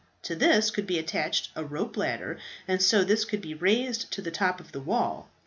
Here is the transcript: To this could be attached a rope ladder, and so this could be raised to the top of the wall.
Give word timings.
To 0.23 0.35
this 0.35 0.71
could 0.71 0.87
be 0.87 0.97
attached 0.97 1.51
a 1.55 1.63
rope 1.63 1.95
ladder, 1.95 2.39
and 2.67 2.81
so 2.81 3.03
this 3.03 3.23
could 3.23 3.39
be 3.39 3.53
raised 3.53 4.09
to 4.13 4.23
the 4.23 4.31
top 4.31 4.59
of 4.59 4.71
the 4.71 4.81
wall. 4.81 5.29